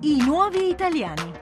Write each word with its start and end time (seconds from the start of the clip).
I 0.00 0.22
nuovi 0.24 0.68
italiani. 0.68 1.32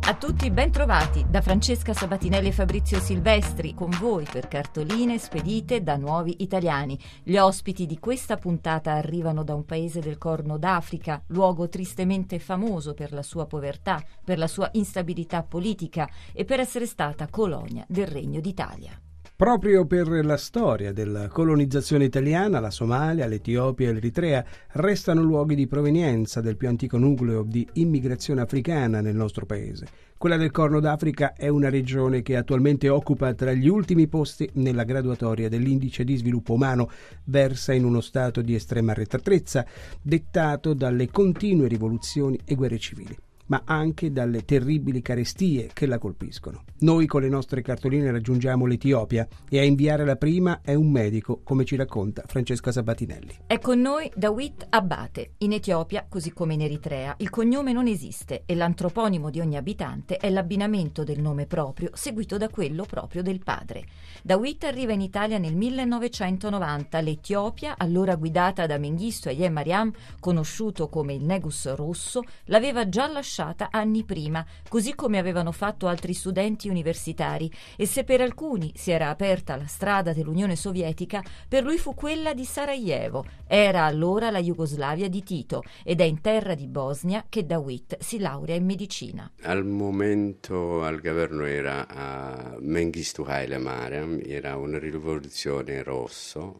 A 0.00 0.14
tutti 0.14 0.50
ben 0.50 0.70
trovati 0.70 1.24
da 1.26 1.40
Francesca 1.40 1.94
Sabatinelli 1.94 2.48
e 2.48 2.52
Fabrizio 2.52 3.00
Silvestri 3.00 3.72
con 3.72 3.88
voi 3.98 4.26
per 4.30 4.46
cartoline 4.46 5.16
spedite 5.16 5.82
da 5.82 5.96
nuovi 5.96 6.42
italiani. 6.42 6.98
Gli 7.22 7.38
ospiti 7.38 7.86
di 7.86 7.98
questa 7.98 8.36
puntata 8.36 8.92
arrivano 8.92 9.42
da 9.42 9.54
un 9.54 9.64
paese 9.64 10.00
del 10.00 10.18
Corno 10.18 10.58
d'Africa, 10.58 11.22
luogo 11.28 11.70
tristemente 11.70 12.38
famoso 12.38 12.92
per 12.92 13.14
la 13.14 13.22
sua 13.22 13.46
povertà, 13.46 14.04
per 14.22 14.36
la 14.36 14.48
sua 14.48 14.68
instabilità 14.74 15.42
politica 15.42 16.06
e 16.34 16.44
per 16.44 16.60
essere 16.60 16.84
stata 16.84 17.28
colonia 17.30 17.86
del 17.88 18.06
Regno 18.06 18.40
d'Italia. 18.40 19.00
Proprio 19.38 19.86
per 19.86 20.08
la 20.24 20.36
storia 20.36 20.92
della 20.92 21.28
colonizzazione 21.28 22.06
italiana, 22.06 22.58
la 22.58 22.72
Somalia, 22.72 23.28
l'Etiopia 23.28 23.88
e 23.88 23.92
l'Eritrea 23.92 24.44
restano 24.72 25.22
luoghi 25.22 25.54
di 25.54 25.68
provenienza 25.68 26.40
del 26.40 26.56
più 26.56 26.66
antico 26.66 26.98
nucleo 26.98 27.44
di 27.44 27.64
immigrazione 27.74 28.40
africana 28.40 29.00
nel 29.00 29.14
nostro 29.14 29.46
paese. 29.46 29.86
Quella 30.18 30.36
del 30.36 30.50
Corno 30.50 30.80
d'Africa 30.80 31.34
è 31.34 31.46
una 31.46 31.70
regione 31.70 32.20
che 32.22 32.34
attualmente 32.34 32.88
occupa 32.88 33.32
tra 33.34 33.52
gli 33.52 33.68
ultimi 33.68 34.08
posti 34.08 34.50
nella 34.54 34.82
graduatoria 34.82 35.48
dell'indice 35.48 36.02
di 36.02 36.16
sviluppo 36.16 36.54
umano, 36.54 36.90
versa 37.26 37.72
in 37.72 37.84
uno 37.84 38.00
stato 38.00 38.42
di 38.42 38.56
estrema 38.56 38.90
arretratezza, 38.90 39.64
dettato 40.02 40.74
dalle 40.74 41.08
continue 41.12 41.68
rivoluzioni 41.68 42.40
e 42.44 42.56
guerre 42.56 42.78
civili 42.78 43.16
ma 43.48 43.62
anche 43.64 44.12
dalle 44.12 44.44
terribili 44.44 45.02
carestie 45.02 45.70
che 45.72 45.86
la 45.86 45.98
colpiscono. 45.98 46.64
Noi 46.80 47.06
con 47.06 47.22
le 47.22 47.28
nostre 47.28 47.62
cartoline 47.62 48.10
raggiungiamo 48.10 48.64
l'Etiopia 48.64 49.26
e 49.48 49.58
a 49.58 49.64
inviare 49.64 50.04
la 50.04 50.16
prima 50.16 50.60
è 50.62 50.74
un 50.74 50.90
medico, 50.90 51.40
come 51.42 51.64
ci 51.64 51.76
racconta 51.76 52.22
Francesca 52.26 52.70
Sabatinelli. 52.70 53.34
È 53.46 53.58
con 53.58 53.80
noi 53.80 54.10
Dawit 54.14 54.66
Abate. 54.68 55.32
In 55.38 55.52
Etiopia, 55.52 56.06
così 56.08 56.32
come 56.32 56.54
in 56.54 56.62
Eritrea, 56.62 57.14
il 57.18 57.30
cognome 57.30 57.72
non 57.72 57.86
esiste 57.86 58.42
e 58.46 58.54
l'antroponimo 58.54 59.30
di 59.30 59.40
ogni 59.40 59.56
abitante 59.56 60.16
è 60.16 60.30
l'abbinamento 60.30 61.04
del 61.04 61.20
nome 61.20 61.46
proprio 61.46 61.90
seguito 61.94 62.36
da 62.36 62.48
quello 62.48 62.84
proprio 62.84 63.22
del 63.22 63.42
padre. 63.42 63.84
Dawit 64.22 64.64
arriva 64.64 64.92
in 64.92 65.00
Italia 65.00 65.38
nel 65.38 65.56
1990. 65.56 67.00
L'Etiopia, 67.00 67.74
allora 67.76 68.14
guidata 68.14 68.66
da 68.66 68.78
Mengistu 68.78 69.28
Ayem 69.28 69.52
Mariam, 69.52 69.90
conosciuto 70.20 70.88
come 70.88 71.14
il 71.14 71.24
Negus 71.24 71.72
Rosso, 71.74 72.22
l'aveva 72.44 72.88
già 72.88 73.06
lasciato 73.08 73.37
lasciata 73.38 73.68
anni 73.70 74.04
prima, 74.04 74.44
così 74.68 74.94
come 74.94 75.18
avevano 75.18 75.52
fatto 75.52 75.86
altri 75.86 76.12
studenti 76.12 76.68
universitari, 76.68 77.50
e 77.76 77.86
se 77.86 78.02
per 78.02 78.20
alcuni 78.20 78.72
si 78.74 78.90
era 78.90 79.10
aperta 79.10 79.56
la 79.56 79.66
strada 79.66 80.12
dell'Unione 80.12 80.56
Sovietica, 80.56 81.22
per 81.48 81.62
lui 81.62 81.78
fu 81.78 81.94
quella 81.94 82.34
di 82.34 82.44
Sarajevo. 82.44 83.24
Era 83.46 83.84
allora 83.84 84.30
la 84.30 84.40
Jugoslavia 84.40 85.08
di 85.08 85.22
Tito 85.22 85.62
ed 85.84 86.00
è 86.00 86.04
in 86.04 86.20
terra 86.20 86.54
di 86.54 86.66
Bosnia 86.66 87.24
che 87.28 87.46
Dawit 87.46 87.98
si 88.00 88.18
laurea 88.18 88.56
in 88.56 88.64
medicina. 88.64 89.30
Al 89.42 89.64
momento 89.64 90.82
al 90.82 91.00
governo 91.00 91.44
era 91.44 91.86
a 91.86 92.56
Mengistu 92.58 93.22
Haile 93.22 93.58
Mariam, 93.58 94.20
era 94.24 94.56
una 94.56 94.78
rivoluzione 94.78 95.82
rossa 95.82 96.52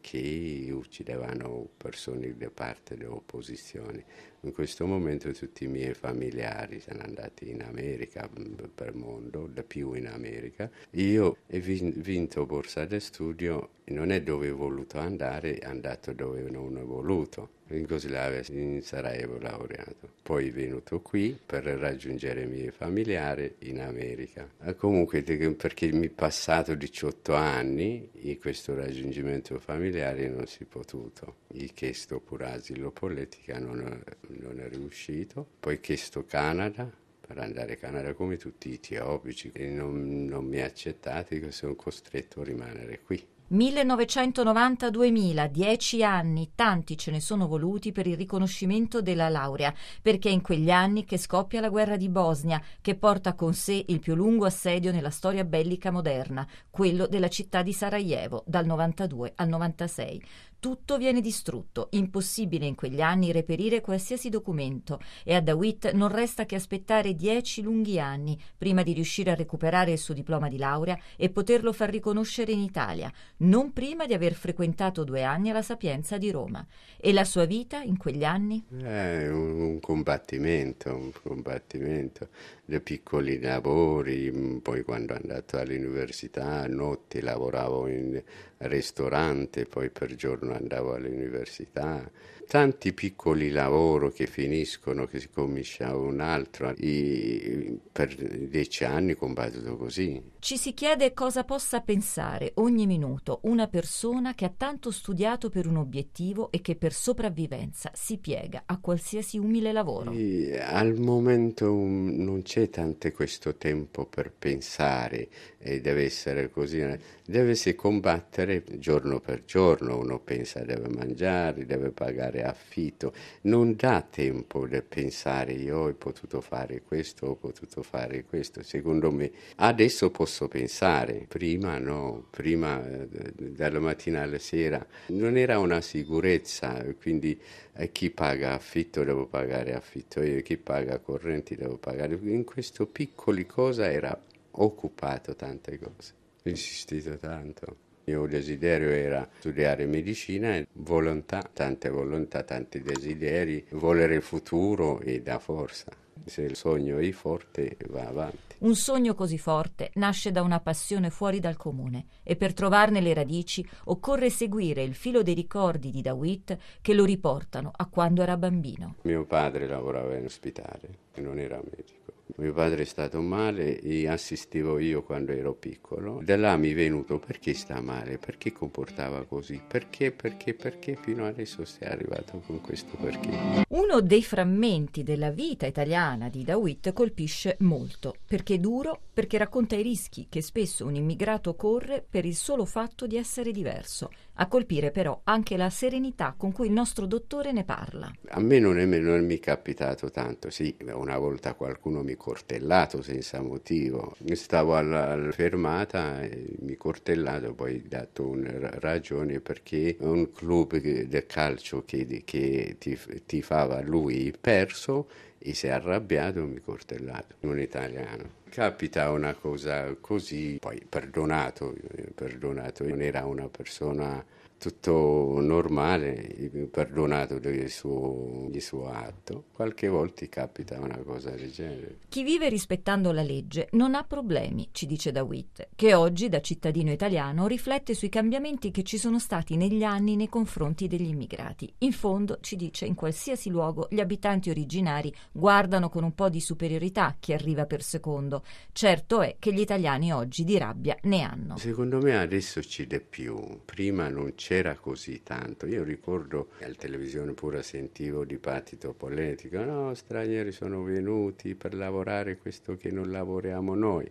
che 0.00 0.68
uccidevano 0.70 1.68
persone 1.76 2.36
da 2.36 2.50
parte 2.52 2.96
dell'opposizione. 2.96 4.32
In 4.44 4.52
questo 4.52 4.84
momento 4.84 5.32
tutti 5.32 5.64
i 5.64 5.68
miei 5.68 5.94
familiari 5.94 6.78
sono 6.78 7.00
andati 7.00 7.48
in 7.48 7.62
America, 7.62 8.28
per 8.74 8.88
il 8.88 8.96
mondo, 8.96 9.48
da 9.50 9.62
più 9.62 9.94
in 9.94 10.06
America. 10.06 10.70
Io 10.90 11.24
ho 11.24 11.36
vinto 11.48 12.44
borsa 12.44 12.84
di 12.84 13.00
studio, 13.00 13.70
non 13.84 14.10
è 14.10 14.20
dove 14.20 14.50
ho 14.50 14.56
voluto 14.56 14.98
andare, 14.98 15.56
è 15.56 15.66
andato 15.66 16.12
dove 16.12 16.42
non 16.50 16.76
ho 16.76 16.84
voluto 16.84 17.48
in 17.68 17.80
Jugoslavia, 17.80 18.42
in 18.50 18.82
Sarajevo 18.82 19.38
laureato. 19.38 20.12
Poi 20.22 20.50
venuto 20.50 21.00
qui 21.00 21.38
per 21.44 21.64
raggiungere 21.64 22.42
i 22.42 22.46
miei 22.46 22.70
familiari 22.70 23.56
in 23.60 23.80
America. 23.80 24.48
Comunque 24.76 25.22
perché 25.22 25.92
mi 25.92 26.08
passato 26.08 26.74
18 26.74 27.34
anni 27.34 28.10
e 28.12 28.38
questo 28.38 28.74
raggiungimento 28.74 29.58
familiare 29.58 30.28
non 30.28 30.46
si 30.46 30.62
è 30.62 30.66
potuto. 30.66 31.36
Ho 31.46 31.66
chiesto 31.74 32.20
pure 32.20 32.46
asilo 32.46 32.90
politica, 32.90 33.58
non, 33.58 34.02
non 34.28 34.60
è 34.60 34.68
riuscito. 34.68 35.46
Poi 35.60 35.74
ho 35.74 35.80
chiesto 35.80 36.24
Canada, 36.24 36.90
per 37.26 37.38
andare 37.38 37.74
a 37.74 37.76
Canada 37.76 38.12
come 38.12 38.36
tutti 38.36 38.68
i 38.68 38.74
etiopici 38.74 39.50
e 39.54 39.68
non, 39.68 40.26
non 40.26 40.44
mi 40.44 40.60
ha 40.60 40.66
accettati 40.66 41.40
che 41.40 41.52
sono 41.52 41.74
costretto 41.74 42.42
a 42.42 42.44
rimanere 42.44 43.00
qui. 43.00 43.24
1990-2000, 43.52 45.48
dieci 45.48 46.02
anni, 46.02 46.52
tanti 46.54 46.96
ce 46.96 47.10
ne 47.10 47.20
sono 47.20 47.46
voluti 47.46 47.92
per 47.92 48.06
il 48.06 48.16
riconoscimento 48.16 49.02
della 49.02 49.28
laurea, 49.28 49.74
perché 50.00 50.30
è 50.30 50.32
in 50.32 50.40
quegli 50.40 50.70
anni 50.70 51.04
che 51.04 51.18
scoppia 51.18 51.60
la 51.60 51.68
guerra 51.68 51.96
di 51.96 52.08
Bosnia, 52.08 52.62
che 52.80 52.94
porta 52.94 53.34
con 53.34 53.52
sé 53.52 53.84
il 53.88 54.00
più 54.00 54.14
lungo 54.14 54.46
assedio 54.46 54.92
nella 54.92 55.10
storia 55.10 55.44
bellica 55.44 55.90
moderna, 55.90 56.46
quello 56.70 57.06
della 57.06 57.28
città 57.28 57.62
di 57.62 57.72
Sarajevo, 57.72 58.44
dal 58.46 58.64
92 58.64 59.32
al 59.36 59.48
96. 59.48 60.22
Tutto 60.64 60.96
viene 60.96 61.20
distrutto, 61.20 61.88
impossibile 61.90 62.64
in 62.64 62.74
quegli 62.74 63.02
anni 63.02 63.32
reperire 63.32 63.82
qualsiasi 63.82 64.30
documento 64.30 64.98
e 65.22 65.34
a 65.34 65.42
Dawit 65.42 65.92
non 65.92 66.08
resta 66.08 66.46
che 66.46 66.54
aspettare 66.54 67.14
dieci 67.14 67.60
lunghi 67.60 68.00
anni 68.00 68.40
prima 68.56 68.82
di 68.82 68.94
riuscire 68.94 69.30
a 69.30 69.34
recuperare 69.34 69.92
il 69.92 69.98
suo 69.98 70.14
diploma 70.14 70.48
di 70.48 70.56
laurea 70.56 70.98
e 71.18 71.28
poterlo 71.28 71.70
far 71.74 71.90
riconoscere 71.90 72.52
in 72.52 72.60
Italia, 72.60 73.12
non 73.40 73.74
prima 73.74 74.06
di 74.06 74.14
aver 74.14 74.32
frequentato 74.32 75.04
due 75.04 75.22
anni 75.22 75.50
alla 75.50 75.60
Sapienza 75.60 76.16
di 76.16 76.30
Roma. 76.30 76.66
E 76.96 77.12
la 77.12 77.24
sua 77.24 77.44
vita 77.44 77.82
in 77.82 77.98
quegli 77.98 78.24
anni? 78.24 78.64
È 78.74 79.28
un 79.28 79.80
combattimento, 79.80 80.96
un 80.96 81.12
combattimento 81.22 82.28
dei 82.64 82.80
piccoli 82.80 83.38
lavori, 83.40 84.60
poi 84.62 84.82
quando 84.82 85.14
è 85.14 85.16
andato 85.16 85.58
all'università, 85.58 86.62
a 86.62 86.66
notte 86.66 87.20
lavoravo 87.20 87.88
in 87.88 88.22
ristorante, 88.58 89.66
poi 89.66 89.90
per 89.90 90.14
giorno 90.14 90.54
andavo 90.54 90.94
all'università. 90.94 92.10
Tanti 92.46 92.92
piccoli 92.92 93.50
lavori 93.50 94.12
che 94.12 94.26
finiscono, 94.26 95.06
che 95.06 95.20
si 95.20 95.28
comincia 95.30 95.96
un 95.96 96.20
altro. 96.20 96.74
E 96.76 97.78
per 97.90 98.14
dieci 98.14 98.84
anni 98.84 99.14
combattuto 99.14 99.76
così. 99.76 100.22
Ci 100.38 100.56
si 100.56 100.74
chiede 100.74 101.14
cosa 101.14 101.44
possa 101.44 101.80
pensare 101.80 102.52
ogni 102.56 102.86
minuto 102.86 103.40
una 103.44 103.66
persona 103.66 104.34
che 104.34 104.44
ha 104.44 104.52
tanto 104.54 104.90
studiato 104.90 105.48
per 105.48 105.66
un 105.66 105.76
obiettivo 105.76 106.50
e 106.50 106.60
che 106.60 106.76
per 106.76 106.92
sopravvivenza 106.92 107.90
si 107.94 108.18
piega 108.18 108.64
a 108.66 108.78
qualsiasi 108.78 109.38
umile 109.38 109.72
lavoro. 109.72 110.12
E 110.12 110.60
al 110.60 110.98
momento 110.98 111.66
non 111.66 112.42
c'è 112.42 112.68
tanto 112.68 113.10
questo 113.12 113.56
tempo 113.56 114.06
per 114.06 114.32
pensare 114.32 115.28
e 115.58 115.80
deve 115.80 116.04
essere 116.04 116.50
così. 116.50 116.82
Deve 117.26 117.54
si 117.54 117.74
combattere 117.74 118.62
giorno 118.78 119.20
per 119.20 119.44
giorno, 119.44 119.98
uno 119.98 120.18
pensa 120.18 120.60
deve 120.60 120.88
mangiare, 120.88 121.64
deve 121.64 121.90
pagare 121.90 122.33
affitto, 122.42 123.12
non 123.42 123.74
dà 123.76 124.02
tempo 124.02 124.66
di 124.66 124.80
pensare 124.82 125.52
io 125.52 125.78
ho 125.78 125.94
potuto 125.94 126.40
fare 126.40 126.82
questo, 126.82 127.26
ho 127.26 127.34
potuto 127.36 127.82
fare 127.82 128.24
questo, 128.24 128.62
secondo 128.62 129.10
me 129.10 129.30
adesso 129.56 130.10
posso 130.10 130.48
pensare, 130.48 131.26
prima 131.28 131.78
no, 131.78 132.26
prima 132.30 132.84
eh, 132.84 133.08
dalla 133.36 133.80
mattina 133.80 134.22
alla 134.22 134.38
sera. 134.38 134.84
Non 135.08 135.36
era 135.36 135.58
una 135.58 135.80
sicurezza, 135.80 136.84
quindi 137.00 137.40
eh, 137.74 137.92
chi 137.92 138.10
paga 138.10 138.52
affitto 138.54 139.04
devo 139.04 139.26
pagare 139.26 139.74
affitto, 139.74 140.22
io 140.22 140.40
chi 140.42 140.56
paga 140.56 140.98
correnti 140.98 141.56
devo 141.56 141.76
pagare, 141.76 142.18
in 142.22 142.44
questo 142.44 142.86
piccoli 142.86 143.46
cosa 143.46 143.90
era 143.90 144.18
occupato 144.52 145.34
tante 145.34 145.78
cose, 145.78 146.12
insistito 146.44 147.16
tanto. 147.18 147.83
Il 148.06 148.14
mio 148.14 148.26
desiderio 148.26 148.90
era 148.90 149.26
studiare 149.38 149.86
medicina, 149.86 150.62
volontà, 150.74 151.42
tante 151.52 151.88
volontà, 151.88 152.42
tanti 152.42 152.82
desideri, 152.82 153.64
volere 153.70 154.16
il 154.16 154.22
futuro 154.22 155.00
e 155.00 155.22
da 155.22 155.38
forza. 155.38 155.90
Se 156.24 156.42
il 156.42 156.54
sogno 156.54 156.98
è 156.98 157.10
forte, 157.12 157.76
va 157.88 158.06
avanti. 158.06 158.56
Un 158.58 158.76
sogno 158.76 159.14
così 159.14 159.38
forte 159.38 159.90
nasce 159.94 160.30
da 160.30 160.42
una 160.42 160.60
passione 160.60 161.10
fuori 161.10 161.40
dal 161.40 161.56
comune 161.56 162.06
e 162.22 162.36
per 162.36 162.54
trovarne 162.54 163.00
le 163.00 163.14
radici 163.14 163.66
occorre 163.84 164.30
seguire 164.30 164.82
il 164.82 164.94
filo 164.94 165.22
dei 165.22 165.34
ricordi 165.34 165.90
di 165.90 166.00
Dawit 166.00 166.56
che 166.80 166.94
lo 166.94 167.04
riportano 167.04 167.70
a 167.74 167.86
quando 167.86 168.22
era 168.22 168.36
bambino. 168.36 168.96
Mio 169.02 169.24
padre 169.24 169.66
lavorava 169.66 170.16
in 170.16 170.24
ospedale 170.24 170.98
e 171.14 171.20
non 171.20 171.38
era 171.38 171.60
medico. 171.62 172.03
Mio 172.36 172.54
padre 172.54 172.82
è 172.82 172.86
stato 172.86 173.20
male 173.20 173.78
e 173.80 174.08
assistevo 174.08 174.78
io 174.78 175.02
quando 175.02 175.32
ero 175.32 175.54
piccolo. 175.54 176.20
Da 176.22 176.36
là 176.36 176.56
mi 176.56 176.70
è 176.70 176.74
venuto 176.74 177.18
perché 177.18 177.52
sta 177.52 177.80
male, 177.80 178.18
perché 178.18 178.50
comportava 178.50 179.24
così, 179.24 179.60
perché, 179.66 180.10
perché, 180.10 180.54
perché 180.54 180.96
fino 181.00 181.26
adesso 181.26 181.64
sei 181.64 181.88
arrivato 181.88 182.40
con 182.46 182.60
questo 182.62 182.96
perché. 182.96 183.64
Uno 183.68 184.00
dei 184.00 184.22
frammenti 184.22 185.02
della 185.02 185.30
vita 185.30 185.66
italiana 185.66 186.30
di 186.30 186.44
Dawit 186.44 186.92
colpisce 186.92 187.56
molto, 187.60 188.14
perché 188.26 188.54
è 188.54 188.58
duro, 188.58 188.98
perché 189.12 189.36
racconta 189.36 189.76
i 189.76 189.82
rischi 189.82 190.26
che 190.28 190.40
spesso 190.40 190.86
un 190.86 190.94
immigrato 190.94 191.54
corre 191.54 192.04
per 192.08 192.24
il 192.24 192.34
solo 192.34 192.64
fatto 192.64 193.06
di 193.06 193.16
essere 193.16 193.52
diverso. 193.52 194.10
A 194.34 194.46
colpire 194.46 194.90
però 194.90 195.20
anche 195.24 195.56
la 195.56 195.70
serenità 195.70 196.34
con 196.36 196.52
cui 196.52 196.66
il 196.66 196.72
nostro 196.72 197.06
dottore 197.06 197.50
ne 197.52 197.64
parla. 197.64 198.12
A 198.28 198.40
me 198.40 198.58
non 198.58 198.78
è, 198.78 198.84
non 198.84 199.24
mi 199.24 199.38
capitato 199.38 200.10
tanto, 200.10 200.50
sì, 200.50 200.76
una 200.92 201.18
volta 201.18 201.54
qualcuno 201.54 202.02
mi 202.02 202.14
cortellato 202.14 203.02
senza 203.02 203.40
motivo. 203.40 204.14
Stavo 204.32 204.76
alla, 204.76 205.10
alla 205.10 205.32
fermata 205.32 206.20
mi 206.60 206.76
cortellato, 206.76 207.54
poi 207.54 207.82
dato 207.88 208.26
una 208.26 208.70
ragione 208.78 209.40
perché 209.40 209.96
un 210.00 210.30
club 210.30 210.76
del 210.78 211.26
calcio 211.26 211.82
che, 211.84 212.22
che 212.24 212.76
ti, 212.78 212.98
ti 213.26 213.42
fa 213.42 213.64
stava 213.64 213.80
lui 213.80 214.34
perso 214.38 215.08
e 215.38 215.54
si 215.54 215.66
è 215.66 215.70
arrabbiato 215.70 216.40
e 216.40 216.42
mi 216.42 216.60
cortellato, 216.60 217.36
un 217.40 217.58
italiano. 217.58 218.42
Capita 218.54 219.10
una 219.10 219.34
cosa 219.34 219.96
così, 220.00 220.58
poi 220.60 220.80
perdonato, 220.88 221.74
perdonato, 222.14 222.86
non 222.86 223.02
era 223.02 223.26
una 223.26 223.48
persona 223.48 224.24
tutto 224.70 225.40
normale, 225.40 226.50
perdonato 226.70 227.38
del 227.38 227.68
suo, 227.68 228.46
del 228.48 228.62
suo, 228.62 228.88
atto. 228.88 229.44
Qualche 229.52 229.88
volta 229.88 230.26
capita 230.26 230.80
una 230.80 230.96
cosa 231.04 231.30
del 231.30 231.50
genere. 231.52 231.98
Chi 232.08 232.22
vive 232.22 232.48
rispettando 232.48 233.12
la 233.12 233.22
legge 233.22 233.68
non 233.72 233.94
ha 233.94 234.04
problemi, 234.04 234.70
ci 234.72 234.86
dice 234.86 235.12
Dawitt, 235.12 235.68
che 235.74 235.92
oggi 235.92 236.30
da 236.30 236.40
cittadino 236.40 236.90
italiano 236.90 237.46
riflette 237.46 237.92
sui 237.92 238.08
cambiamenti 238.08 238.70
che 238.70 238.84
ci 238.84 238.96
sono 238.96 239.18
stati 239.18 239.56
negli 239.56 239.82
anni 239.82 240.16
nei 240.16 240.30
confronti 240.30 240.86
degli 240.86 241.08
immigrati. 241.08 241.70
In 241.78 241.92
fondo, 241.92 242.38
ci 242.40 242.56
dice, 242.56 242.86
in 242.86 242.94
qualsiasi 242.94 243.50
luogo 243.50 243.88
gli 243.90 244.00
abitanti 244.00 244.48
originari 244.48 245.14
guardano 245.30 245.90
con 245.90 246.04
un 246.04 246.14
po' 246.14 246.30
di 246.30 246.40
superiorità 246.40 247.16
chi 247.20 247.34
arriva 247.34 247.66
per 247.66 247.82
secondo. 247.82 248.44
Certo 248.72 249.20
è 249.20 249.36
che 249.38 249.52
gli 249.52 249.60
italiani 249.60 250.10
oggi 250.10 250.42
di 250.44 250.56
rabbia 250.56 250.96
ne 251.02 251.20
hanno. 251.20 251.58
Secondo 251.58 252.00
me 252.00 252.16
adesso 252.16 252.62
ci 252.62 252.86
dè 252.86 253.00
più. 253.00 253.60
Prima 253.66 254.08
non 254.08 254.34
c'è 254.34 254.53
c'era 254.54 254.76
così 254.76 255.22
tanto. 255.24 255.66
Io 255.66 255.82
ricordo 255.82 256.50
alla 256.60 256.74
televisione 256.74 257.32
pure 257.32 257.64
sentivo 257.64 258.24
dibattito 258.24 258.92
politico, 258.92 259.58
no, 259.64 259.92
stranieri 259.94 260.52
sono 260.52 260.84
venuti 260.84 261.56
per 261.56 261.74
lavorare 261.74 262.36
questo 262.36 262.76
che 262.76 262.92
non 262.92 263.10
lavoriamo 263.10 263.74
noi. 263.74 264.08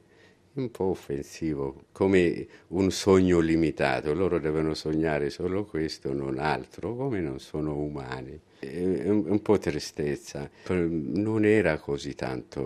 Un 0.55 0.69
po' 0.69 0.85
offensivo, 0.85 1.85
come 1.93 2.45
un 2.67 2.91
sogno 2.91 3.39
limitato, 3.39 4.13
loro 4.13 4.37
devono 4.37 4.73
sognare 4.73 5.29
solo 5.29 5.63
questo, 5.63 6.11
non 6.11 6.37
altro, 6.37 6.93
come 6.93 7.21
non 7.21 7.39
sono 7.39 7.77
umani 7.77 8.39
un 8.65 9.41
po' 9.41 9.57
tristezza. 9.57 10.49
Non 10.67 11.45
era 11.45 11.77
così 11.77 12.13
tanto 12.15 12.61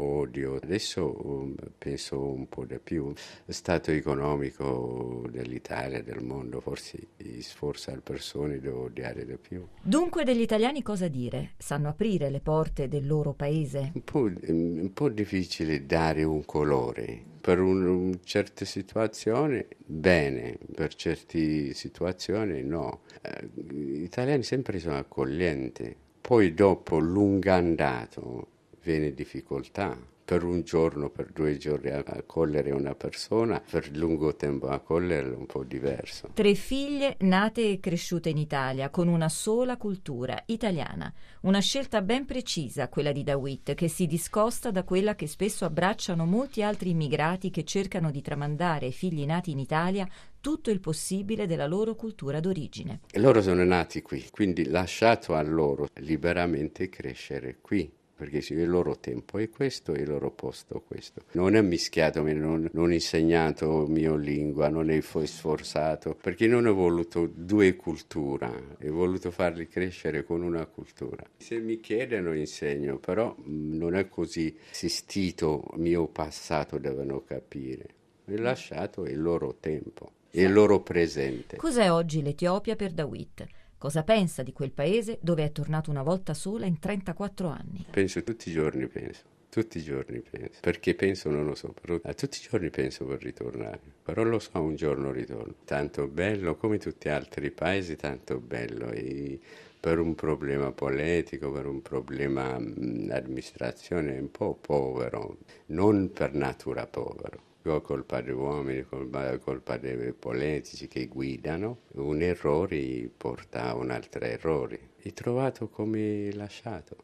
odio, 0.00 0.56
adesso 0.62 1.16
um, 1.22 1.54
penso 1.76 2.20
un 2.20 2.48
po' 2.48 2.64
di 2.64 2.78
più. 2.82 3.04
Lo 3.06 3.52
stato 3.52 3.90
economico 3.90 5.26
dell'Italia, 5.30 6.02
del 6.02 6.22
mondo, 6.22 6.60
forse 6.60 7.08
sforza 7.40 7.92
le 7.92 8.00
persone 8.00 8.58
di 8.58 8.68
odiare 8.68 9.24
di 9.24 9.36
più. 9.36 9.66
Dunque 9.82 10.24
degli 10.24 10.40
italiani 10.40 10.82
cosa 10.82 11.08
dire? 11.08 11.52
Sanno 11.58 11.88
aprire 11.88 12.30
le 12.30 12.40
porte 12.40 12.88
del 12.88 13.06
loro 13.06 13.32
paese? 13.32 13.92
Un 13.94 14.04
po', 14.04 14.30
un 14.48 14.90
po 14.92 15.08
difficile 15.08 15.84
dare 15.86 16.22
un 16.24 16.44
colore 16.44 17.32
per 17.44 17.60
un, 17.60 17.84
un 17.86 18.20
certe 18.24 18.64
situazioni 18.64 19.62
bene, 19.76 20.56
per 20.74 20.94
certe 20.94 21.74
situazioni 21.74 22.62
no. 22.62 23.02
Eh, 23.20 23.50
gli 23.52 24.02
italiani 24.02 24.42
sempre 24.42 24.78
sono 24.78 24.96
accoglienti, 24.96 25.94
poi 26.22 26.54
dopo 26.54 26.98
lungo 26.98 27.50
andato 27.50 28.46
viene 28.80 29.12
difficoltà 29.12 29.94
per 30.24 30.42
un 30.42 30.62
giorno, 30.62 31.10
per 31.10 31.30
due 31.32 31.58
giorni 31.58 31.90
accogliere 31.90 32.70
una 32.70 32.94
persona, 32.94 33.60
per 33.60 33.90
lungo 33.94 34.34
tempo 34.34 34.68
accoglierla 34.68 35.34
è 35.34 35.36
un 35.36 35.46
po' 35.46 35.64
diverso. 35.64 36.30
Tre 36.32 36.54
figlie 36.54 37.16
nate 37.20 37.72
e 37.72 37.80
cresciute 37.80 38.30
in 38.30 38.38
Italia 38.38 38.88
con 38.88 39.08
una 39.08 39.28
sola 39.28 39.76
cultura 39.76 40.42
italiana. 40.46 41.12
Una 41.42 41.60
scelta 41.60 42.00
ben 42.00 42.24
precisa, 42.24 42.88
quella 42.88 43.12
di 43.12 43.22
Dawitt, 43.22 43.74
che 43.74 43.88
si 43.88 44.06
discosta 44.06 44.70
da 44.70 44.82
quella 44.82 45.14
che 45.14 45.26
spesso 45.26 45.66
abbracciano 45.66 46.24
molti 46.24 46.62
altri 46.62 46.90
immigrati 46.90 47.50
che 47.50 47.64
cercano 47.64 48.10
di 48.10 48.22
tramandare 48.22 48.86
ai 48.86 48.92
figli 48.92 49.26
nati 49.26 49.50
in 49.50 49.58
Italia 49.58 50.08
tutto 50.40 50.70
il 50.70 50.80
possibile 50.80 51.46
della 51.46 51.66
loro 51.66 51.94
cultura 51.94 52.40
d'origine. 52.40 53.00
E 53.10 53.18
loro 53.18 53.42
sono 53.42 53.64
nati 53.64 54.00
qui, 54.00 54.26
quindi 54.30 54.68
lasciato 54.68 55.34
a 55.34 55.42
loro 55.42 55.88
liberamente 55.94 56.88
crescere 56.88 57.58
qui 57.60 58.02
perché 58.24 58.54
il 58.54 58.68
loro 58.68 58.98
tempo 58.98 59.38
è 59.38 59.50
questo 59.50 59.92
e 59.92 60.00
il 60.00 60.08
loro 60.08 60.30
posto 60.30 60.78
è 60.78 60.82
questo. 60.86 61.22
Non 61.32 61.54
è 61.54 61.60
mischiato, 61.60 62.22
non, 62.22 62.68
non 62.72 62.90
ho 62.90 62.92
insegnato 62.92 63.86
mia 63.86 64.16
lingua, 64.16 64.68
non 64.68 64.90
è 64.90 64.98
sforzato, 65.00 66.16
perché 66.18 66.46
non 66.46 66.64
ho 66.66 66.72
voluto 66.72 67.30
due 67.32 67.76
culture, 67.76 68.76
ho 68.82 68.92
voluto 68.92 69.30
farli 69.30 69.68
crescere 69.68 70.24
con 70.24 70.42
una 70.42 70.64
cultura. 70.64 71.22
Se 71.36 71.58
mi 71.58 71.80
chiedono 71.80 72.34
insegno, 72.34 72.98
però 72.98 73.36
mm, 73.38 73.76
non 73.76 73.94
è 73.94 74.08
così 74.08 74.56
assistito, 74.70 75.64
mio 75.74 76.06
passato 76.06 76.78
devono 76.78 77.22
capire. 77.24 77.86
Ho 78.30 78.36
lasciato 78.36 79.04
il 79.04 79.20
loro 79.20 79.56
tempo, 79.60 80.12
il 80.30 80.50
loro 80.50 80.80
presente. 80.80 81.58
Cos'è 81.58 81.90
oggi 81.92 82.22
l'Etiopia 82.22 82.74
per 82.74 82.92
Dawit? 82.92 83.46
Cosa 83.84 84.02
pensa 84.02 84.42
di 84.42 84.54
quel 84.54 84.70
paese 84.72 85.18
dove 85.20 85.44
è 85.44 85.52
tornato 85.52 85.90
una 85.90 86.02
volta 86.02 86.32
sola 86.32 86.64
in 86.64 86.78
34 86.78 87.48
anni? 87.48 87.84
Penso 87.90 88.22
tutti 88.22 88.48
i 88.48 88.52
giorni, 88.52 88.86
penso. 88.86 89.24
Tutti 89.50 89.76
i 89.76 89.82
giorni 89.82 90.22
penso, 90.22 90.58
perché 90.62 90.94
penso 90.94 91.28
non 91.28 91.44
lo 91.44 91.54
so, 91.54 91.74
però 91.78 92.00
eh, 92.02 92.14
tutti 92.14 92.38
i 92.38 92.48
giorni 92.48 92.70
penso 92.70 93.04
per 93.04 93.22
ritornare, 93.22 93.78
però 94.02 94.22
lo 94.22 94.38
so 94.38 94.58
un 94.58 94.74
giorno 94.74 95.12
ritorno. 95.12 95.56
Tanto 95.66 96.06
bello 96.06 96.56
come 96.56 96.78
tutti 96.78 97.08
gli 97.08 97.12
altri 97.12 97.50
paesi, 97.50 97.94
tanto 97.96 98.38
bello 98.38 98.88
e 98.88 99.38
per 99.78 99.98
un 99.98 100.14
problema 100.14 100.72
politico, 100.72 101.52
per 101.52 101.66
un 101.66 101.82
problema 101.82 102.58
mh, 102.58 103.10
amministrazione 103.12 104.18
un 104.18 104.30
po' 104.30 104.54
povero, 104.54 105.36
non 105.66 106.10
per 106.10 106.32
natura 106.32 106.86
povero 106.86 107.52
colpa 107.80 108.20
di 108.20 108.30
uomini, 108.30 108.82
colpa, 108.82 109.38
colpa 109.38 109.78
dei 109.78 110.12
politici 110.12 110.86
che 110.86 111.06
guidano, 111.06 111.80
un 111.94 112.20
errore 112.20 113.10
porta 113.16 113.64
a 113.68 113.74
un 113.74 113.90
altro 113.90 114.24
errore. 114.24 114.90
Ho 115.04 115.12
trovato 115.12 115.68
come 115.68 116.30
lasciato, 116.32 116.96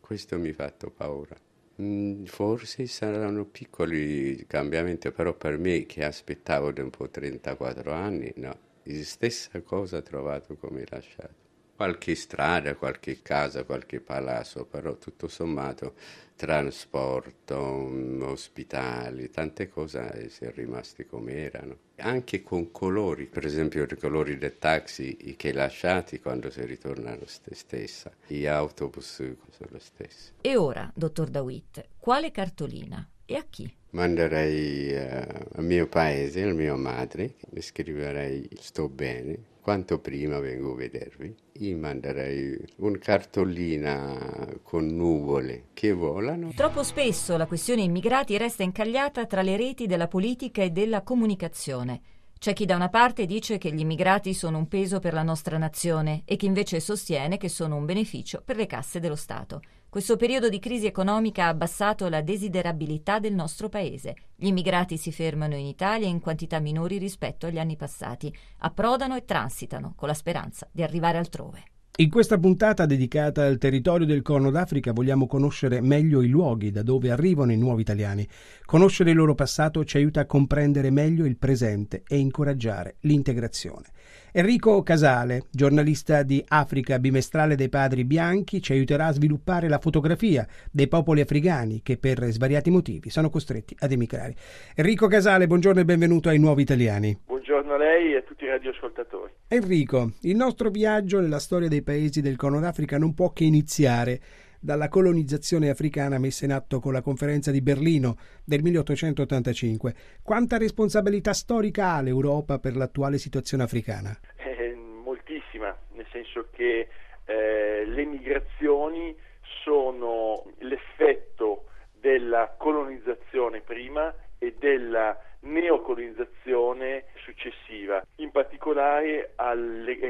questo 0.00 0.38
mi 0.38 0.48
ha 0.48 0.54
fatto 0.54 0.90
paura. 0.90 1.36
Mm, 1.80 2.24
forse 2.24 2.86
saranno 2.86 3.44
piccoli 3.44 4.44
cambiamenti, 4.46 5.12
però 5.12 5.32
per 5.34 5.58
me 5.58 5.86
che 5.86 6.04
aspettavo 6.04 6.72
da 6.72 6.82
un 6.82 6.90
po' 6.90 7.08
34 7.08 7.92
anni, 7.92 8.32
no, 8.36 8.58
la 8.82 9.02
stessa 9.04 9.60
cosa 9.62 10.02
trovato 10.02 10.56
come 10.56 10.84
lasciato 10.88 11.47
qualche 11.78 12.16
strada, 12.16 12.74
qualche 12.74 13.22
casa, 13.22 13.62
qualche 13.62 14.00
palazzo, 14.00 14.64
però 14.64 14.96
tutto 14.96 15.28
sommato 15.28 15.94
trasporto, 16.34 17.86
mm, 17.88 18.22
ospitali, 18.22 19.30
tante 19.30 19.68
cose 19.68 20.28
sono 20.28 20.50
rimaste 20.56 21.06
come 21.06 21.34
erano. 21.34 21.76
Anche 21.98 22.42
con 22.42 22.72
colori, 22.72 23.26
per 23.26 23.46
esempio 23.46 23.84
i 23.84 23.96
colori 23.96 24.36
dei 24.38 24.58
taxi 24.58 25.14
che 25.36 25.52
lasciati 25.52 26.18
quando 26.18 26.50
si 26.50 26.64
ritorna 26.64 27.14
lo 27.14 27.26
stessa, 27.26 28.10
gli 28.26 28.44
autobus 28.44 29.14
sono 29.14 29.68
lo 29.70 29.78
stesso. 29.78 30.32
E 30.40 30.56
ora, 30.56 30.90
dottor 30.92 31.28
Dawitt, 31.28 31.90
quale 31.96 32.32
cartolina 32.32 33.08
e 33.24 33.36
a 33.36 33.44
chi? 33.48 33.72
Manderei 33.90 34.92
uh, 34.94 35.58
al 35.58 35.64
mio 35.64 35.86
paese, 35.86 36.42
alla 36.42 36.54
mia 36.54 36.74
madre, 36.74 37.36
scriverei 37.60 38.48
sto 38.58 38.88
bene, 38.88 39.38
quanto 39.68 39.98
prima 39.98 40.38
vengo 40.38 40.72
a 40.72 40.76
vedervi, 40.76 41.34
gli 41.52 41.74
manderei 41.74 42.58
un 42.76 42.96
cartolina 42.96 44.48
con 44.62 44.86
nuvole 44.86 45.64
che 45.74 45.92
volano. 45.92 46.52
Troppo 46.54 46.82
spesso 46.82 47.36
la 47.36 47.44
questione 47.44 47.82
immigrati 47.82 48.38
resta 48.38 48.62
incagliata 48.62 49.26
tra 49.26 49.42
le 49.42 49.58
reti 49.58 49.86
della 49.86 50.08
politica 50.08 50.62
e 50.62 50.70
della 50.70 51.02
comunicazione. 51.02 52.00
C'è 52.38 52.52
chi 52.52 52.66
da 52.66 52.76
una 52.76 52.88
parte 52.88 53.26
dice 53.26 53.58
che 53.58 53.72
gli 53.72 53.80
immigrati 53.80 54.32
sono 54.32 54.58
un 54.58 54.68
peso 54.68 55.00
per 55.00 55.12
la 55.12 55.24
nostra 55.24 55.58
nazione 55.58 56.22
e 56.24 56.36
chi 56.36 56.46
invece 56.46 56.78
sostiene 56.78 57.36
che 57.36 57.48
sono 57.48 57.74
un 57.74 57.84
beneficio 57.84 58.42
per 58.44 58.54
le 58.54 58.66
casse 58.66 59.00
dello 59.00 59.16
Stato. 59.16 59.60
Questo 59.88 60.14
periodo 60.14 60.48
di 60.48 60.60
crisi 60.60 60.86
economica 60.86 61.46
ha 61.46 61.48
abbassato 61.48 62.08
la 62.08 62.20
desiderabilità 62.20 63.18
del 63.18 63.34
nostro 63.34 63.68
paese. 63.68 64.14
Gli 64.36 64.46
immigrati 64.46 64.96
si 64.96 65.10
fermano 65.10 65.56
in 65.56 65.66
Italia 65.66 66.06
in 66.06 66.20
quantità 66.20 66.60
minori 66.60 66.98
rispetto 66.98 67.46
agli 67.46 67.58
anni 67.58 67.74
passati, 67.74 68.32
approdano 68.58 69.16
e 69.16 69.24
transitano 69.24 69.94
con 69.96 70.06
la 70.06 70.14
speranza 70.14 70.68
di 70.70 70.84
arrivare 70.84 71.18
altrove. 71.18 71.64
In 72.00 72.10
questa 72.10 72.38
puntata 72.38 72.86
dedicata 72.86 73.44
al 73.44 73.58
territorio 73.58 74.06
del 74.06 74.22
Corno 74.22 74.52
d'Africa 74.52 74.92
vogliamo 74.92 75.26
conoscere 75.26 75.80
meglio 75.80 76.22
i 76.22 76.28
luoghi 76.28 76.70
da 76.70 76.84
dove 76.84 77.10
arrivano 77.10 77.50
i 77.50 77.56
nuovi 77.56 77.80
italiani. 77.80 78.24
Conoscere 78.64 79.10
il 79.10 79.16
loro 79.16 79.34
passato 79.34 79.84
ci 79.84 79.96
aiuta 79.96 80.20
a 80.20 80.24
comprendere 80.24 80.90
meglio 80.90 81.24
il 81.24 81.36
presente 81.36 82.04
e 82.06 82.18
incoraggiare 82.18 82.98
l'integrazione. 83.00 83.86
Enrico 84.30 84.80
Casale, 84.84 85.46
giornalista 85.50 86.22
di 86.22 86.40
Africa 86.46 87.00
bimestrale 87.00 87.56
dei 87.56 87.68
Padri 87.68 88.04
Bianchi, 88.04 88.62
ci 88.62 88.70
aiuterà 88.70 89.06
a 89.06 89.12
sviluppare 89.12 89.68
la 89.68 89.80
fotografia 89.80 90.46
dei 90.70 90.86
popoli 90.86 91.20
africani 91.20 91.80
che 91.82 91.96
per 91.96 92.24
svariati 92.30 92.70
motivi 92.70 93.10
sono 93.10 93.28
costretti 93.28 93.74
ad 93.76 93.90
emigrare. 93.90 94.36
Enrico 94.76 95.08
Casale, 95.08 95.48
buongiorno 95.48 95.80
e 95.80 95.84
benvenuto 95.84 96.28
ai 96.28 96.38
Nuovi 96.38 96.62
Italiani. 96.62 97.18
Buongiorno 97.26 97.37
a 97.56 97.76
lei 97.76 98.12
e 98.12 98.16
a 98.16 98.22
tutti 98.22 98.44
i 98.44 98.48
radioascoltatori. 98.48 99.32
Enrico, 99.48 100.12
il 100.22 100.36
nostro 100.36 100.70
viaggio 100.70 101.20
nella 101.20 101.38
storia 101.38 101.68
dei 101.68 101.82
paesi 101.82 102.20
del 102.20 102.36
Corno 102.36 102.60
d'Africa 102.60 102.98
non 102.98 103.14
può 103.14 103.32
che 103.32 103.44
iniziare 103.44 104.20
dalla 104.60 104.88
colonizzazione 104.88 105.70
africana 105.70 106.18
messa 106.18 106.44
in 106.44 106.52
atto 106.52 106.80
con 106.80 106.92
la 106.92 107.00
conferenza 107.00 107.50
di 107.50 107.62
Berlino 107.62 108.16
del 108.44 108.62
1885. 108.62 109.94
Quanta 110.22 110.58
responsabilità 110.58 111.32
storica 111.32 111.94
ha 111.94 112.00
l'Europa 112.00 112.58
per 112.58 112.76
l'attuale 112.76 113.18
situazione 113.18 113.62
africana? 113.62 114.16
Eh, 114.36 114.74
moltissima, 114.74 115.76
nel 115.92 116.06
senso 116.10 116.48
che 116.50 116.88
eh, 117.24 117.84
le 117.86 118.04
migrazioni 118.04 119.16
sono 119.62 120.44
l'effetto 120.58 121.64
della 122.00 122.54
colonizzazione 122.56 123.60
prima 123.60 124.14
e 124.38 124.54
della 124.58 125.18
neocolonizzazione 125.40 127.04
successiva. 127.16 128.02
In 128.16 128.30
particolare 128.30 129.32
è 129.34 129.54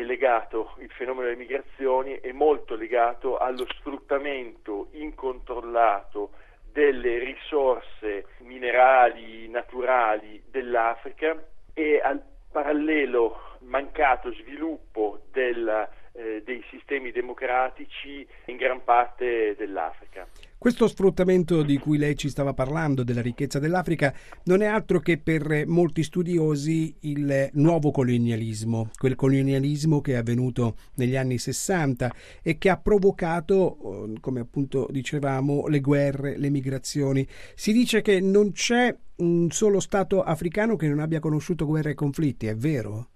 legato 0.02 0.75
il 0.78 0.90
fenomeno 0.90 1.25
delle 1.25 1.37
migrazioni, 1.37 2.18
è 2.20 2.32
molto 2.32 2.75
legato 2.75 3.37
allo 3.37 3.66
sfruttamento 3.66 4.88
incontrollato 4.92 6.30
delle 6.73 7.18
risorse 7.18 8.26
minerali 8.38 9.49
naturali 9.49 10.42
dell'Africa 10.50 11.37
e 11.75 12.00
al 12.02 12.23
parallelo 12.50 13.56
mancato 13.61 14.32
sviluppo 14.32 15.23
della 15.30 15.88
eh, 16.18 16.42
dei 16.44 16.64
sistemi 16.68 17.12
democratici 17.12 18.26
in 18.47 18.56
gran 18.56 18.82
parte 18.82 19.54
dell'Africa. 19.56 20.26
Questo 20.59 20.88
sfruttamento 20.88 21.62
di 21.62 21.79
cui 21.79 21.99
lei 21.99 22.17
ci 22.17 22.29
stava 22.29 22.53
parlando, 22.53 23.05
della 23.05 23.23
ricchezza 23.23 23.61
dell'Africa, 23.61 24.12
non 24.47 24.61
è 24.61 24.67
altro 24.67 24.99
che 24.99 25.17
per 25.17 25.65
molti 25.69 26.03
studiosi 26.03 26.97
il 27.03 27.50
nuovo 27.53 27.93
colonialismo, 27.93 28.91
quel 28.99 29.15
colonialismo 29.15 30.00
che 30.00 30.15
è 30.15 30.17
avvenuto 30.17 30.75
negli 30.97 31.15
anni 31.15 31.38
60 31.38 32.12
e 32.43 32.59
che 32.59 32.71
ha 32.71 32.77
provocato, 32.77 33.79
eh, 34.17 34.21
come 34.21 34.41
appunto 34.41 34.88
dicevamo, 34.91 35.69
le 35.69 35.79
guerre, 35.79 36.37
le 36.37 36.50
migrazioni. 36.50 37.25
Si 37.55 37.73
dice 37.73 38.03
che 38.03 38.21
non 38.21 38.50
c'è 38.50 38.93
un 39.19 39.50
solo 39.53 39.79
Stato 39.79 40.25
africano 40.25 40.75
che 40.75 40.88
non 40.88 40.99
abbia 40.99 41.21
conosciuto 41.21 41.67
guerre 41.67 41.91
e 41.91 41.95
conflitti, 41.95 42.49
è 42.49 42.57
vero? 42.57 43.11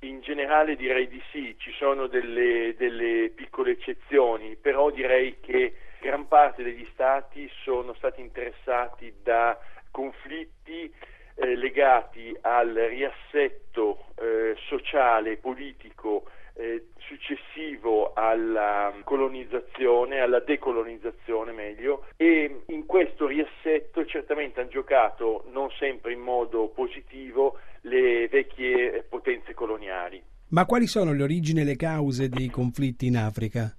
In 0.00 0.20
generale 0.20 0.74
direi 0.74 1.06
di 1.06 1.22
sì, 1.30 1.54
ci 1.58 1.70
sono 1.78 2.08
delle, 2.08 2.74
delle, 2.76 3.30
piccole 3.32 3.70
eccezioni, 3.70 4.56
però 4.60 4.90
direi 4.90 5.36
che 5.40 5.74
gran 6.00 6.28
parte 6.28 6.62
degli 6.62 6.86
stati 6.92 7.48
sono 7.62 7.94
stati 7.94 8.20
interessati 8.20 9.12
da 9.22 9.58
conflitti 9.90 10.92
eh, 11.34 11.56
legati 11.56 12.36
al 12.40 12.72
riassetto 12.72 14.06
eh, 14.16 14.54
sociale, 14.68 15.36
politico 15.36 16.24
eh, 16.54 16.86
successivo 16.98 18.12
alla 18.14 18.92
colonizzazione, 19.04 20.20
alla 20.20 20.40
decolonizzazione 20.40 21.52
meglio, 21.52 22.06
e 22.16 22.62
in 22.66 22.84
questo 22.86 23.26
riassetto 23.26 24.04
certamente 24.04 24.60
hanno 24.60 24.70
giocato 24.70 25.44
non 25.52 25.70
sempre 25.78 26.12
in 26.12 26.20
modo 26.20 26.68
positivo 26.68 27.58
le 27.82 28.26
vecchie 28.28 29.04
potenze 29.08 29.54
coloniali. 29.54 30.20
Ma 30.48 30.64
quali 30.64 30.86
sono 30.86 31.12
le 31.12 31.22
origini 31.22 31.60
e 31.60 31.64
le 31.64 31.76
cause 31.76 32.28
dei 32.28 32.48
conflitti 32.48 33.06
in 33.06 33.16
Africa? 33.16 33.72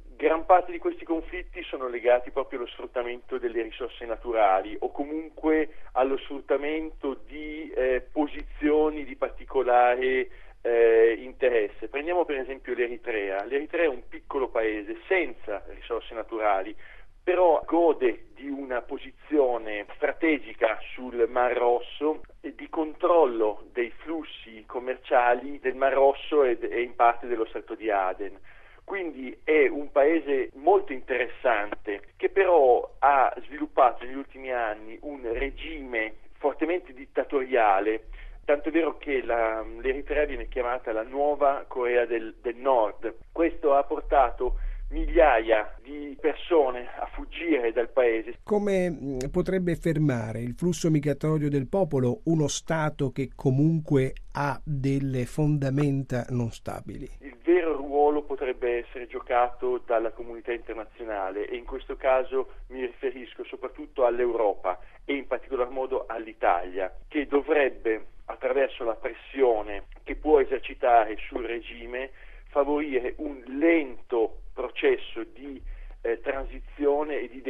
Parte 0.49 0.71
di 0.71 0.79
questi 0.79 1.05
conflitti 1.05 1.61
sono 1.61 1.87
legati 1.87 2.31
proprio 2.31 2.57
allo 2.57 2.67
sfruttamento 2.69 3.37
delle 3.37 3.61
risorse 3.61 4.03
naturali 4.05 4.75
o 4.79 4.91
comunque 4.91 5.75
allo 5.91 6.17
sfruttamento 6.17 7.19
di 7.27 7.69
eh, 7.69 8.01
posizioni 8.11 9.05
di 9.05 9.15
particolare 9.15 10.27
eh, 10.63 11.17
interesse. 11.19 11.87
Prendiamo 11.87 12.25
per 12.25 12.39
esempio 12.39 12.73
l'Eritrea. 12.73 13.43
L'Eritrea 13.43 13.83
è 13.83 13.89
un 13.89 14.07
piccolo 14.07 14.49
paese 14.49 14.97
senza 15.07 15.63
risorse 15.67 16.15
naturali, 16.15 16.75
però 17.23 17.61
gode 17.63 18.29
di 18.33 18.49
una 18.49 18.81
posizione 18.81 19.85
strategica 19.97 20.79
sul 20.95 21.27
Mar 21.29 21.53
Rosso 21.55 22.21
e 22.41 22.55
di 22.55 22.67
controllo 22.69 23.65
dei 23.71 23.91
flussi 23.97 24.63
commerciali 24.65 25.59
del 25.59 25.75
Mar 25.75 25.93
Rosso 25.93 26.43
e, 26.43 26.57
e 26.59 26.81
in 26.81 26.95
parte 26.95 27.27
dello 27.27 27.45
Stretto 27.45 27.75
di 27.75 27.91
Aden. 27.91 28.57
Quindi 28.89 29.37
è 29.43 29.67
un 29.67 29.91
paese 29.91 30.49
molto 30.55 30.93
interessante 30.93 32.13
che 32.17 32.29
però 32.29 32.95
ha 32.97 33.31
sviluppato 33.45 34.03
negli 34.03 34.15
ultimi 34.15 34.51
anni 34.51 34.97
un 35.01 35.31
regime 35.31 36.15
fortemente 36.39 36.91
dittatoriale 36.91 38.05
tanto 38.45 38.69
è 38.69 38.71
vero 38.71 38.97
che 38.97 39.21
la, 39.21 39.61
l'Eritrea 39.61 40.25
viene 40.25 40.47
chiamata 40.47 40.91
la 40.91 41.03
nuova 41.03 41.65
Corea 41.67 42.07
del, 42.07 42.33
del 42.41 42.55
Nord. 42.55 43.13
Questo 43.31 43.75
ha 43.75 43.83
portato 43.83 44.57
migliaia 44.89 45.75
di 45.83 46.17
persone 46.19 46.89
fuggire 47.29 47.71
dal 47.71 47.89
paese. 47.89 48.39
Come 48.43 48.89
mm, 48.89 49.17
potrebbe 49.31 49.75
fermare 49.75 50.39
il 50.39 50.55
flusso 50.55 50.89
migratorio 50.89 51.49
del 51.49 51.67
popolo 51.67 52.21
uno 52.25 52.47
Stato 52.47 53.11
che 53.11 53.29
comunque 53.35 54.13
ha 54.33 54.59
delle 54.63 55.25
fondamenta 55.25 56.25
non 56.29 56.51
stabili? 56.51 57.09
Il 57.19 57.37
vero 57.43 57.75
ruolo 57.75 58.23
potrebbe 58.23 58.85
essere 58.85 59.07
giocato 59.07 59.81
dalla 59.85 60.11
comunità 60.11 60.51
internazionale 60.51 61.47
e 61.47 61.55
in 61.55 61.65
questo 61.65 61.95
caso 61.95 62.49
mi 62.67 62.81
riferisco 62.81 63.43
soprattutto 63.43 64.05
all'Europa 64.05 64.79
e 65.05 65.13
in 65.13 65.27
particolar 65.27 65.69
modo 65.69 66.05
all'Italia, 66.07 66.93
che 67.07 67.27
dovrebbe 67.27 68.05
attraverso 68.25 68.83
la 68.83 68.95
pressione 68.95 69.85
che 70.03 70.15
può 70.15 70.39
esercitare 70.39 71.17
sul 71.27 71.45
regime, 71.45 72.11
favorire 72.49 73.13
un 73.17 73.41
lento 73.47 74.41
processo 74.53 75.23
di 75.23 75.61
eh, 76.01 76.19
transizione 76.21 77.19
e 77.21 77.29
di 77.29 77.41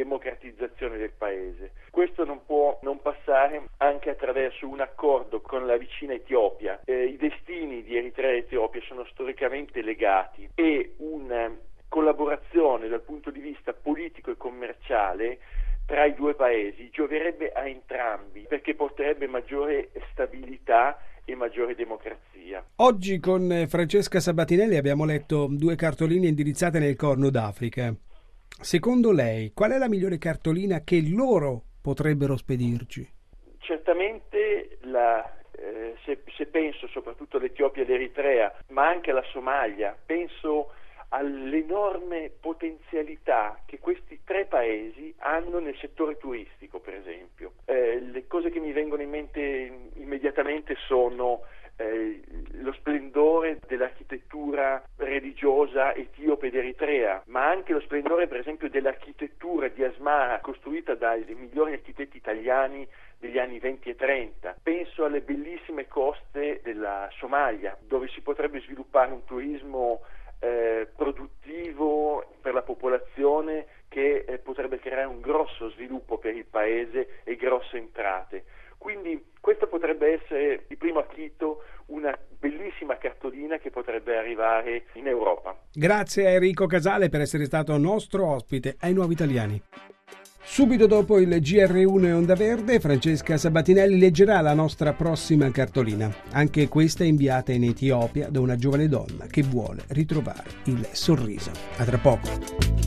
democratizzazione 0.80 0.96
del 0.96 1.12
paese. 1.16 1.72
Questo 1.90 2.24
non 2.24 2.44
può 2.46 2.78
non 2.82 3.00
passare 3.02 3.62
anche 3.78 4.10
attraverso 4.10 4.66
un 4.66 4.80
accordo 4.80 5.40
con 5.40 5.66
la 5.66 5.76
vicina 5.76 6.14
Etiopia. 6.14 6.80
Eh, 6.84 7.04
I 7.04 7.16
destini 7.16 7.82
di 7.82 7.96
Eritrea 7.96 8.30
e 8.30 8.38
Etiopia 8.38 8.80
sono 8.86 9.04
storicamente 9.10 9.82
legati 9.82 10.48
e 10.54 10.94
una 10.98 11.54
collaborazione 11.88 12.88
dal 12.88 13.02
punto 13.02 13.30
di 13.30 13.40
vista 13.40 13.72
politico 13.72 14.30
e 14.30 14.36
commerciale 14.36 15.38
tra 15.86 16.04
i 16.04 16.14
due 16.14 16.34
paesi 16.34 16.88
gioverebbe 16.90 17.50
a 17.50 17.66
entrambi 17.66 18.46
perché 18.48 18.76
porterebbe 18.76 19.26
maggiore 19.26 19.90
stabilità 20.12 21.02
e 21.24 21.34
maggiore 21.34 21.74
democrazia. 21.74 22.64
Oggi 22.76 23.18
con 23.18 23.66
Francesca 23.68 24.20
Sabatinelli 24.20 24.76
abbiamo 24.76 25.04
letto 25.04 25.48
due 25.50 25.74
cartoline 25.74 26.28
indirizzate 26.28 26.78
nel 26.78 26.96
Corno 26.96 27.28
d'Africa. 27.28 27.92
Secondo 28.60 29.10
lei, 29.10 29.52
qual 29.54 29.70
è 29.70 29.78
la 29.78 29.88
migliore 29.88 30.18
cartolina 30.18 30.84
che 30.84 31.00
loro 31.02 31.62
potrebbero 31.80 32.36
spedirci? 32.36 33.08
Certamente 33.58 34.76
la, 34.82 35.24
eh, 35.52 35.94
se, 36.04 36.22
se 36.36 36.44
penso 36.44 36.86
soprattutto 36.88 37.38
all'Etiopia 37.38 37.82
e 37.82 37.86
all'Eritrea, 37.86 38.54
ma 38.68 38.86
anche 38.86 39.12
alla 39.12 39.24
Somalia, 39.32 39.96
penso 40.04 40.72
all'enorme 41.08 42.30
potenzialità 42.38 43.62
che 43.64 43.78
questi 43.78 44.20
tre 44.24 44.44
paesi 44.44 45.14
hanno 45.18 45.58
nel 45.58 45.76
settore 45.78 46.18
turistico, 46.18 46.80
per 46.80 46.94
esempio. 46.94 47.54
Eh, 47.64 47.98
le 47.98 48.26
cose 48.26 48.50
che 48.50 48.60
mi 48.60 48.72
vengono 48.72 49.00
in 49.00 49.08
mente 49.08 49.88
immediatamente 49.94 50.76
sono 50.86 51.40
eh, 51.80 52.20
lo 52.60 52.72
splendore 52.72 53.58
dell'architettura 53.66 54.82
religiosa 54.96 55.94
etiope 55.94 56.48
ed 56.48 56.56
eritrea, 56.56 57.22
ma 57.26 57.48
anche 57.48 57.72
lo 57.72 57.80
splendore, 57.80 58.28
per 58.28 58.38
esempio, 58.38 58.68
dell'architettura 58.68 59.68
di 59.68 59.82
Asmara 59.82 60.40
costruita 60.40 60.94
dai 60.94 61.24
migliori 61.34 61.72
architetti 61.72 62.18
italiani 62.18 62.86
degli 63.18 63.38
anni 63.38 63.58
20 63.58 63.88
e 63.88 63.96
30. 63.96 64.56
Penso 64.62 65.04
alle 65.04 65.22
bellissime 65.22 65.88
coste 65.88 66.60
della 66.62 67.08
Somalia, 67.18 67.76
dove 67.80 68.08
si 68.08 68.20
potrebbe 68.20 68.60
sviluppare 68.60 69.12
un 69.12 69.24
turismo 69.24 70.02
eh, 70.40 70.86
produttivo 70.94 72.24
per 72.40 72.54
la 72.54 72.62
popolazione 72.62 73.66
che 73.88 74.24
eh, 74.26 74.38
potrebbe 74.38 74.78
creare 74.78 75.04
un 75.04 75.20
grosso 75.20 75.70
sviluppo 75.70 76.18
per 76.18 76.34
il 76.34 76.46
paese 76.46 77.20
e 77.24 77.36
grosse 77.36 77.76
entrate. 77.76 78.44
Quindi 78.80 79.22
questo 79.40 79.66
potrebbe 79.66 80.14
di 80.68 80.76
primo 80.76 81.00
acchito 81.00 81.64
una 81.86 82.16
bellissima 82.38 82.60
bellissima 82.80 82.96
cartolina 82.98 83.58
che 83.58 83.70
potrebbe 83.70 84.16
arrivare 84.16 84.84
in 84.94 85.06
Europa. 85.06 85.56
Grazie 85.72 86.26
a 86.26 86.30
Enrico 86.30 86.66
Casale 86.66 87.08
per 87.08 87.20
essere 87.20 87.44
stato 87.44 87.76
nostro 87.76 88.26
ospite 88.26 88.76
ai 88.80 88.92
Nuovi 88.92 89.12
Italiani. 89.12 89.62
Subito 90.42 90.86
dopo 90.86 91.18
il 91.18 91.28
GR1 91.28 92.06
e 92.06 92.12
Onda 92.12 92.34
Verde, 92.34 92.80
Francesca 92.80 93.36
Sabatinelli 93.36 93.98
leggerà 93.98 94.40
la 94.40 94.54
nostra 94.54 94.94
prossima 94.94 95.48
cartolina. 95.50 96.12
Anche 96.32 96.66
questa 96.66 97.04
è 97.04 97.06
inviata 97.06 97.52
in 97.52 97.64
Etiopia 97.64 98.28
da 98.30 98.40
una 98.40 98.56
giovane 98.56 98.88
donna 98.88 99.26
che 99.26 99.42
vuole 99.42 99.84
ritrovare 99.88 100.50
il 100.64 100.88
sorriso. 100.90 101.52
A 101.76 101.84
tra 101.84 101.98
poco. 101.98 102.79